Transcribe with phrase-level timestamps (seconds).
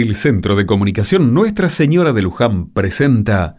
[0.00, 3.56] El Centro de Comunicación Nuestra Señora de Luján presenta...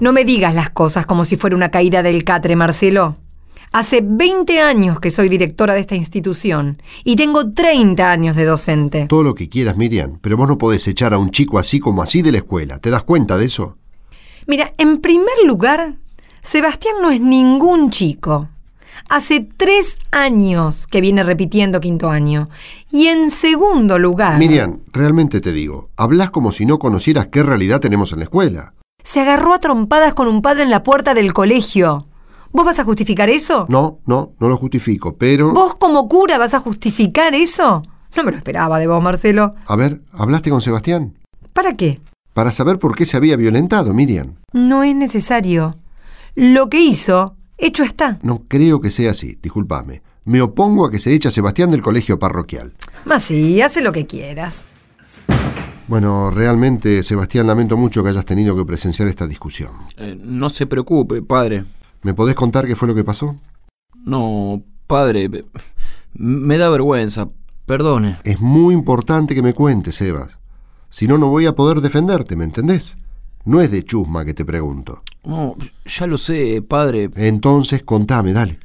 [0.00, 3.18] No me digas las cosas como si fuera una caída del catre, Marcelo.
[3.70, 9.04] Hace 20 años que soy directora de esta institución y tengo 30 años de docente.
[9.10, 12.02] Todo lo que quieras, Miriam, pero vos no podés echar a un chico así como
[12.02, 12.78] así de la escuela.
[12.78, 13.76] ¿Te das cuenta de eso?
[14.46, 15.96] Mira, en primer lugar,
[16.40, 18.48] Sebastián no es ningún chico.
[19.08, 22.48] Hace tres años que viene repitiendo quinto año.
[22.90, 24.38] Y en segundo lugar...
[24.38, 28.74] Miriam, realmente te digo, hablas como si no conocieras qué realidad tenemos en la escuela.
[29.02, 32.06] Se agarró a trompadas con un padre en la puerta del colegio.
[32.52, 33.66] ¿Vos vas a justificar eso?
[33.68, 35.52] No, no, no lo justifico, pero...
[35.52, 37.82] ¿Vos como cura vas a justificar eso?
[38.16, 39.54] No me lo esperaba de vos, Marcelo.
[39.66, 41.14] A ver, ¿hablaste con Sebastián?
[41.52, 42.00] ¿Para qué?
[42.34, 44.34] Para saber por qué se había violentado, Miriam.
[44.52, 45.76] No es necesario.
[46.34, 48.18] Lo que hizo Hecho está.
[48.22, 50.00] No creo que sea así, discúlpame.
[50.24, 52.72] Me opongo a que se eche a Sebastián del colegio parroquial.
[53.04, 54.64] Más sí, hace lo que quieras.
[55.86, 59.72] Bueno, realmente, Sebastián, lamento mucho que hayas tenido que presenciar esta discusión.
[59.98, 61.66] Eh, no se preocupe, padre.
[62.02, 63.36] ¿Me podés contar qué fue lo que pasó?
[63.94, 65.28] No, padre,
[66.14, 67.28] me da vergüenza.
[67.66, 68.18] Perdone.
[68.24, 70.38] Es muy importante que me cuentes, Sebas.
[70.88, 72.96] Si no, no voy a poder defenderte, ¿me entendés?
[73.44, 75.02] No es de chusma que te pregunto.
[75.24, 77.10] No, ya lo sé, padre.
[77.16, 78.58] Entonces contame, dale.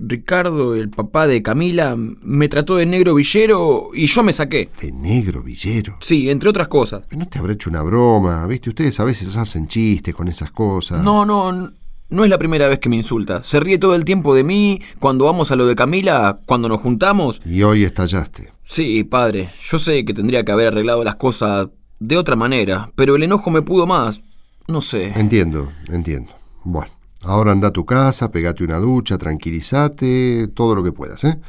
[0.00, 4.70] Ricardo, el papá de Camila, me trató de negro villero y yo me saqué.
[4.80, 5.96] ¿De negro villero?
[6.00, 7.02] Sí, entre otras cosas.
[7.08, 8.70] Pero no te habrá hecho una broma, ¿viste?
[8.70, 11.02] Ustedes a veces hacen chistes con esas cosas.
[11.02, 11.72] No, no,
[12.10, 13.42] no es la primera vez que me insulta.
[13.42, 16.80] Se ríe todo el tiempo de mí cuando vamos a lo de Camila, cuando nos
[16.80, 17.42] juntamos.
[17.44, 18.52] Y hoy estallaste.
[18.64, 19.48] Sí, padre.
[19.68, 21.68] Yo sé que tendría que haber arreglado las cosas
[22.00, 24.22] de otra manera, pero el enojo me pudo más.
[24.68, 25.12] No sé.
[25.18, 26.32] Entiendo, entiendo.
[26.62, 26.92] Bueno,
[27.24, 31.40] ahora anda a tu casa, pegate una ducha, tranquilízate, todo lo que puedas, ¿eh?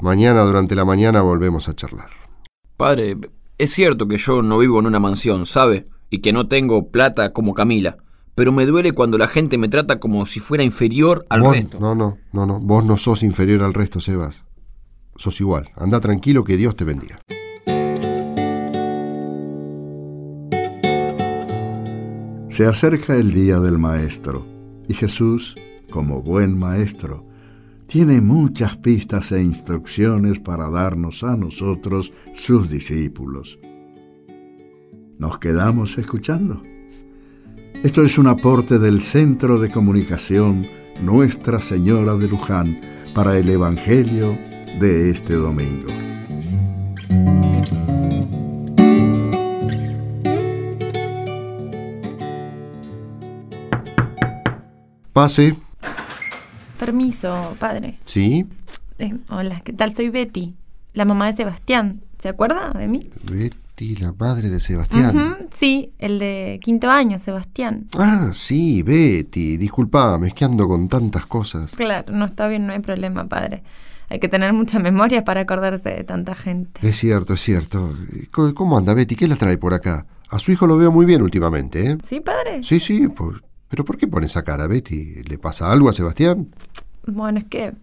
[0.00, 2.08] Mañana durante la mañana volvemos a charlar.
[2.78, 3.18] Padre,
[3.58, 5.88] es cierto que yo no vivo en una mansión, ¿sabe?
[6.08, 7.98] Y que no tengo plata como Camila.
[8.34, 11.78] Pero me duele cuando la gente me trata como si fuera inferior al resto.
[11.80, 12.60] No, no, no, no.
[12.60, 14.44] Vos no sos inferior al resto, Sebas.
[15.16, 15.70] Sos igual.
[15.76, 17.20] Anda tranquilo, que Dios te bendiga.
[22.58, 24.44] Se acerca el día del Maestro
[24.88, 25.54] y Jesús,
[25.90, 27.24] como buen Maestro,
[27.86, 33.60] tiene muchas pistas e instrucciones para darnos a nosotros, sus discípulos.
[35.18, 36.60] ¿Nos quedamos escuchando?
[37.84, 40.66] Esto es un aporte del Centro de Comunicación
[41.00, 42.80] Nuestra Señora de Luján
[43.14, 44.36] para el Evangelio
[44.80, 46.07] de este domingo.
[55.18, 55.56] Pase.
[56.78, 57.98] Permiso, padre.
[58.04, 58.46] ¿Sí?
[59.00, 59.92] Eh, hola, ¿qué tal?
[59.92, 60.54] Soy Betty,
[60.92, 62.02] la mamá de Sebastián.
[62.20, 63.10] ¿Se acuerda de mí?
[63.24, 65.48] Betty, la madre de Sebastián.
[65.56, 67.88] sí, el de quinto año, Sebastián.
[67.98, 69.56] Ah, sí, Betty.
[69.56, 71.74] Disculpame, es que ando con tantas cosas.
[71.74, 73.64] Claro, no está bien, no hay problema, padre.
[74.10, 76.86] Hay que tener mucha memoria para acordarse de tanta gente.
[76.86, 77.92] Es cierto, es cierto.
[78.54, 79.16] ¿Cómo anda Betty?
[79.16, 80.06] ¿Qué la trae por acá?
[80.30, 81.98] A su hijo lo veo muy bien últimamente, ¿eh?
[82.06, 82.62] ¿Sí, padre?
[82.62, 85.22] Sí, sí, pues ¿Pero por qué pone esa cara, Betty?
[85.24, 86.54] ¿Le pasa algo a Sebastián?
[87.06, 87.74] Bueno, es que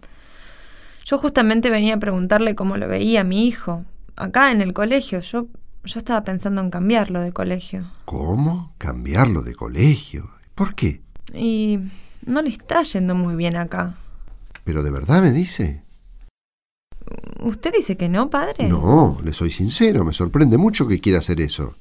[1.04, 3.84] yo justamente venía a preguntarle cómo lo veía mi hijo.
[4.16, 5.46] Acá en el colegio, yo,
[5.84, 7.86] yo estaba pensando en cambiarlo de colegio.
[8.04, 8.72] ¿Cómo?
[8.78, 10.30] ¿Cambiarlo de colegio?
[10.54, 11.00] ¿Por qué?
[11.32, 11.78] Y
[12.26, 13.94] no le está yendo muy bien acá.
[14.64, 15.84] ¿Pero de verdad me dice?
[17.40, 18.68] ¿Usted dice que no, padre?
[18.68, 21.76] No, le soy sincero, me sorprende mucho que quiera hacer eso.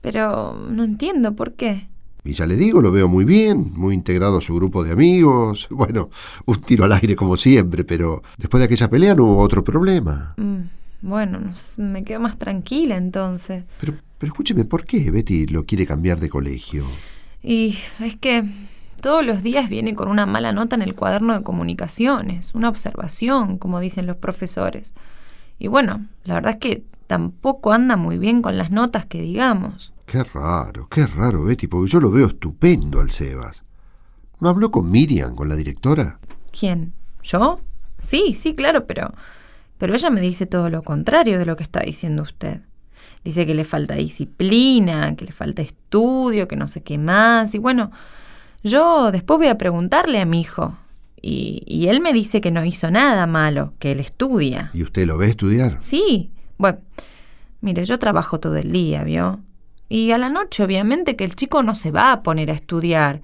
[0.00, 1.88] Pero no entiendo por qué.
[2.26, 5.68] Y ya le digo, lo veo muy bien, muy integrado a su grupo de amigos.
[5.76, 6.10] Bueno,
[6.46, 10.34] un tiro al aire como siempre, pero después de aquella pelea no hubo otro problema.
[10.36, 10.62] Mm,
[11.02, 13.64] bueno, me quedo más tranquila entonces.
[13.78, 16.84] Pero, pero escúcheme, ¿por qué Betty lo quiere cambiar de colegio?
[17.42, 18.44] Y es que
[19.00, 23.58] todos los días viene con una mala nota en el cuaderno de comunicaciones, una observación,
[23.58, 24.94] como dicen los profesores.
[25.58, 29.92] Y bueno, la verdad es que tampoco anda muy bien con las notas que digamos.
[30.06, 33.64] Qué raro, qué raro, Betty, porque yo lo veo estupendo al Sebas.
[34.38, 36.20] ¿No habló con Miriam, con la directora?
[36.58, 36.92] ¿Quién?
[37.22, 37.60] ¿Yo?
[37.98, 39.12] Sí, sí, claro, pero.
[39.78, 42.60] Pero ella me dice todo lo contrario de lo que está diciendo usted.
[43.24, 47.54] Dice que le falta disciplina, que le falta estudio, que no sé qué más.
[47.54, 47.90] Y bueno,
[48.62, 50.76] yo después voy a preguntarle a mi hijo.
[51.20, 54.70] Y, y él me dice que no hizo nada malo, que él estudia.
[54.72, 55.76] ¿Y usted lo ve estudiar?
[55.80, 56.30] Sí.
[56.56, 56.78] Bueno,
[57.60, 59.40] mire, yo trabajo todo el día, ¿vio?
[59.88, 63.22] Y a la noche, obviamente, que el chico no se va a poner a estudiar.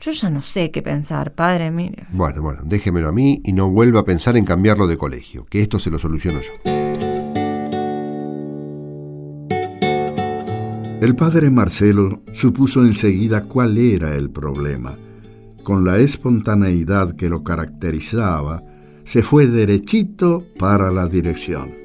[0.00, 2.06] Yo ya no sé qué pensar, padre, mire.
[2.10, 5.60] Bueno, bueno, déjemelo a mí y no vuelva a pensar en cambiarlo de colegio, que
[5.60, 6.72] esto se lo soluciono yo.
[11.00, 14.96] El padre Marcelo supuso enseguida cuál era el problema.
[15.62, 18.62] Con la espontaneidad que lo caracterizaba,
[19.04, 21.81] se fue derechito para la dirección.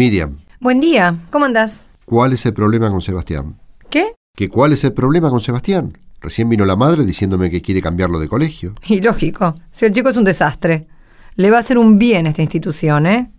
[0.00, 1.84] Miriam, Buen día, ¿cómo andás?
[2.06, 3.60] ¿cuál es el problema con Sebastián?
[3.90, 4.14] ¿Qué?
[4.34, 5.98] ¿Que cuál es el problema con Sebastián?
[6.22, 8.74] Recién vino la madre diciéndome que quiere cambiarlo de colegio.
[8.86, 10.86] Y lógico, si el chico es un desastre.
[11.34, 13.30] Le va a hacer un bien esta institución, ¿eh?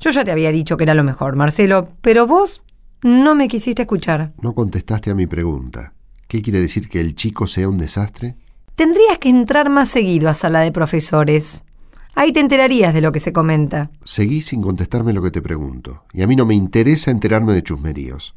[0.00, 2.62] Yo ya te había dicho que era lo mejor, Marcelo, pero vos
[3.02, 4.32] no me quisiste escuchar.
[4.40, 5.92] No contestaste a mi pregunta.
[6.26, 8.34] ¿Qué quiere decir que el chico sea un desastre?
[8.76, 11.64] Tendrías que entrar más seguido a sala de profesores.
[12.14, 13.90] Ahí te enterarías de lo que se comenta.
[14.04, 16.04] Seguí sin contestarme lo que te pregunto.
[16.12, 18.34] Y a mí no me interesa enterarme de chusmeríos.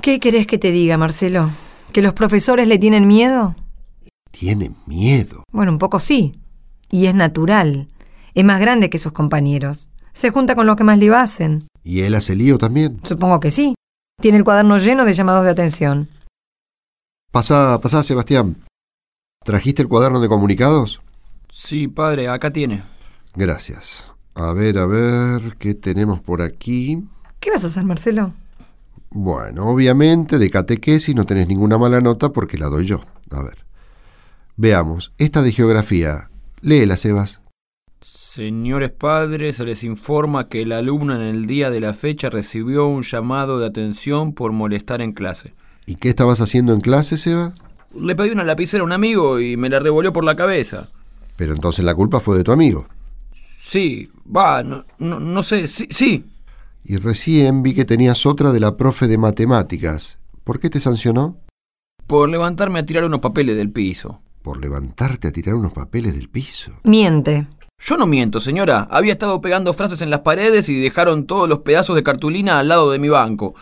[0.00, 1.50] ¿Qué querés que te diga, Marcelo?
[1.92, 3.54] ¿Que los profesores le tienen miedo?
[4.30, 5.44] Tiene miedo.
[5.52, 6.40] Bueno, un poco sí.
[6.90, 7.88] Y es natural.
[8.34, 9.90] Es más grande que sus compañeros.
[10.14, 11.66] Se junta con los que más le hacen.
[11.84, 13.00] ¿Y él hace lío también?
[13.04, 13.74] Supongo que sí.
[14.20, 16.08] Tiene el cuaderno lleno de llamados de atención.
[17.30, 18.56] Pasá, pasá, Sebastián.
[19.44, 21.02] ¿Trajiste el cuaderno de comunicados?
[21.50, 22.82] Sí, padre, acá tiene.
[23.34, 24.10] Gracias.
[24.34, 27.04] A ver, a ver, ¿qué tenemos por aquí?
[27.40, 28.32] ¿Qué vas a hacer, Marcelo?
[29.10, 33.02] Bueno, obviamente de catequesis no tenés ninguna mala nota porque la doy yo.
[33.30, 33.58] A ver.
[34.56, 36.30] Veamos, esta de geografía.
[36.60, 37.40] Léela, Sebas.
[38.00, 42.86] Señores padres, se les informa que el alumno en el día de la fecha recibió
[42.86, 45.54] un llamado de atención por molestar en clase.
[45.86, 47.58] ¿Y qué estabas haciendo en clase, Sebas?
[47.94, 50.88] Le pedí una lapicera a un amigo y me la revolvió por la cabeza.
[51.36, 52.86] Pero entonces la culpa fue de tu amigo.
[53.64, 56.26] Sí, va, no, no, no sé, sí, sí.
[56.84, 60.18] Y recién vi que tenías otra de la profe de matemáticas.
[60.42, 61.38] ¿Por qué te sancionó?
[62.08, 64.20] Por levantarme a tirar unos papeles del piso.
[64.42, 66.72] Por levantarte a tirar unos papeles del piso.
[66.82, 67.46] Miente.
[67.78, 68.88] Yo no miento, señora.
[68.90, 72.66] Había estado pegando frases en las paredes y dejaron todos los pedazos de cartulina al
[72.66, 73.54] lado de mi banco.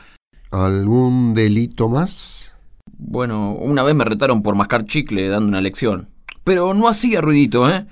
[0.51, 2.55] ¿Algún delito más?
[2.97, 6.09] Bueno, una vez me retaron por mascar chicle dando una lección.
[6.43, 7.87] Pero no hacía ruidito, ¿eh?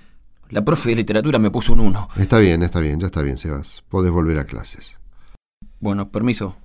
[0.50, 2.08] La profe de literatura me puso un uno.
[2.16, 3.82] Está bien, está bien, ya está bien, Sebas.
[3.88, 4.98] Podés volver a clases.
[5.80, 6.56] Bueno, permiso.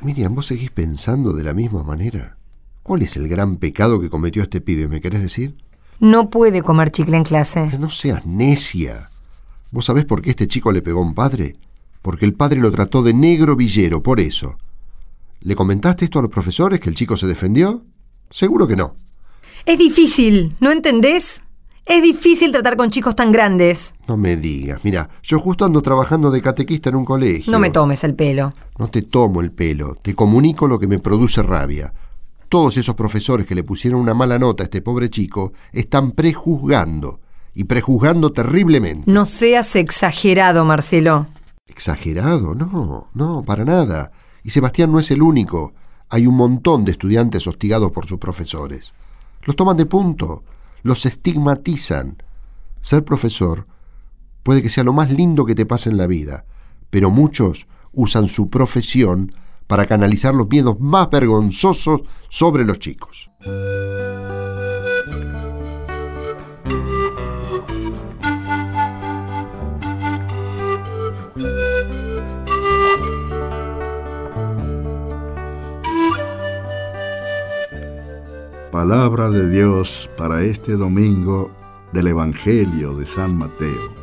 [0.00, 2.36] Miriam, ¿vos seguís pensando de la misma manera?
[2.82, 5.56] ¿Cuál es el gran pecado que cometió este pibe, me querés decir?
[6.00, 7.68] No puede comer chicle en clase.
[7.70, 9.10] Que no seas necia.
[9.70, 11.56] ¿Vos sabés por qué este chico le pegó a un padre?
[12.02, 14.58] Porque el padre lo trató de negro villero, por eso.
[15.40, 17.84] ¿Le comentaste esto a los profesores que el chico se defendió?
[18.30, 18.96] Seguro que no.
[19.64, 21.44] Es difícil, ¿no entendés?
[21.84, 23.94] Es difícil tratar con chicos tan grandes.
[24.06, 24.80] No me digas.
[24.84, 27.50] Mira, yo justo ando trabajando de catequista en un colegio.
[27.50, 28.52] No me tomes el pelo.
[28.78, 31.92] No te tomo el pelo, te comunico lo que me produce rabia.
[32.48, 37.20] Todos esos profesores que le pusieron una mala nota a este pobre chico están prejuzgando,
[37.54, 39.10] y prejuzgando terriblemente.
[39.10, 41.26] No seas exagerado, Marcelo.
[41.66, 42.54] ¿Exagerado?
[42.54, 44.12] No, no, para nada.
[44.42, 45.72] Y Sebastián no es el único.
[46.08, 48.94] Hay un montón de estudiantes hostigados por sus profesores.
[49.44, 50.44] Los toman de punto,
[50.82, 52.22] los estigmatizan.
[52.80, 53.66] Ser profesor
[54.42, 56.44] puede que sea lo más lindo que te pase en la vida,
[56.90, 59.32] pero muchos usan su profesión
[59.66, 63.30] para canalizar los miedos más vergonzosos sobre los chicos.
[78.82, 81.52] Palabra de Dios para este domingo
[81.92, 83.94] del Evangelio de San Mateo,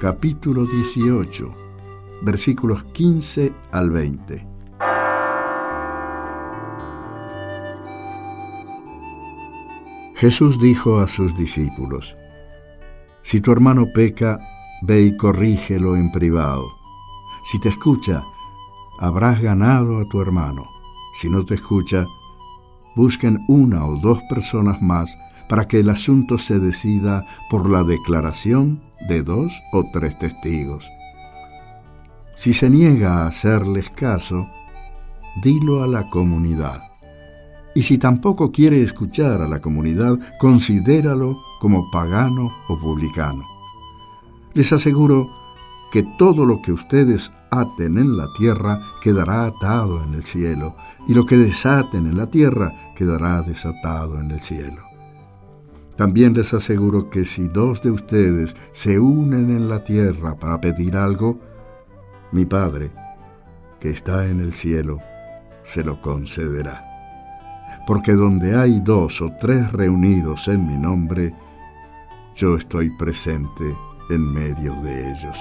[0.00, 1.50] capítulo 18,
[2.22, 4.46] versículos 15 al 20.
[10.14, 12.16] Jesús dijo a sus discípulos,
[13.22, 14.38] Si tu hermano peca,
[14.82, 16.68] ve y corrígelo en privado.
[17.42, 18.22] Si te escucha,
[19.00, 20.62] habrás ganado a tu hermano.
[21.16, 22.06] Si no te escucha,
[22.94, 25.18] busquen una o dos personas más
[25.48, 30.88] para que el asunto se decida por la declaración de dos o tres testigos.
[32.34, 34.48] Si se niega a hacerles caso,
[35.42, 36.82] dilo a la comunidad.
[37.74, 43.44] Y si tampoco quiere escuchar a la comunidad, considéralo como pagano o publicano.
[44.54, 45.28] Les aseguro
[45.90, 50.76] que todo lo que ustedes aten en la tierra quedará atado en el cielo,
[51.08, 54.82] y lo que desaten en la tierra quedará desatado en el cielo.
[55.96, 60.96] También les aseguro que si dos de ustedes se unen en la tierra para pedir
[60.96, 61.38] algo,
[62.32, 62.90] mi Padre,
[63.80, 64.98] que está en el cielo
[65.62, 66.86] se lo concederá.
[67.86, 71.34] Porque donde hay dos o tres reunidos en mi nombre,
[72.34, 73.64] yo estoy presente
[74.10, 75.36] en medio de ellos.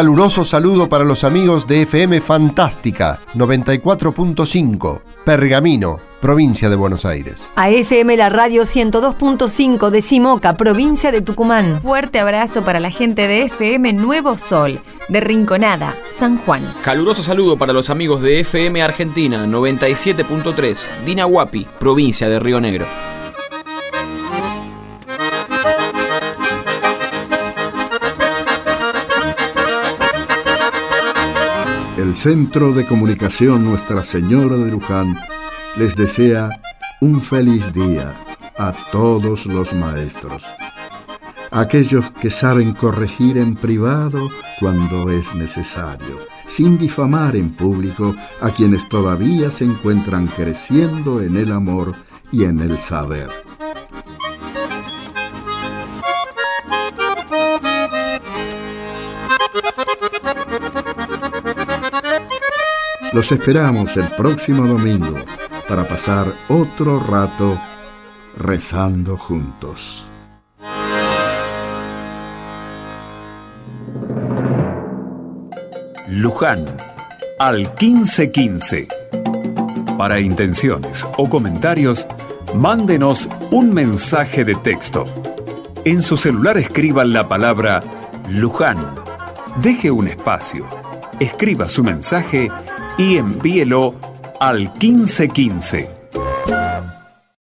[0.00, 7.44] Caluroso saludo para los amigos de FM Fantástica 94.5, Pergamino, provincia de Buenos Aires.
[7.54, 11.82] A FM La Radio 102.5 de Simoca, provincia de Tucumán.
[11.82, 14.80] Fuerte abrazo para la gente de FM Nuevo Sol,
[15.10, 16.62] de Rinconada, San Juan.
[16.82, 22.86] Caluroso saludo para los amigos de FM Argentina 97.3, Dinahuapi, provincia de Río Negro.
[32.20, 35.18] Centro de Comunicación Nuestra Señora de Luján
[35.76, 36.50] les desea
[37.00, 38.14] un feliz día
[38.58, 40.44] a todos los maestros.
[41.50, 44.28] Aquellos que saben corregir en privado
[44.60, 51.50] cuando es necesario, sin difamar en público a quienes todavía se encuentran creciendo en el
[51.50, 51.94] amor
[52.30, 53.30] y en el saber.
[63.20, 65.14] Los esperamos el próximo domingo
[65.68, 67.60] para pasar otro rato
[68.38, 70.06] rezando juntos.
[76.08, 76.64] Luján,
[77.38, 78.88] al 1515.
[79.98, 82.06] Para intenciones o comentarios,
[82.54, 85.04] mándenos un mensaje de texto.
[85.84, 87.82] En su celular escriban la palabra
[88.30, 88.78] Luján.
[89.60, 90.64] Deje un espacio.
[91.20, 92.50] Escriba su mensaje
[93.00, 93.94] y envíelo
[94.40, 95.99] al 1515